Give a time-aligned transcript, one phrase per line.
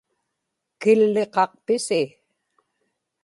[0.81, 2.01] killiqaqpisi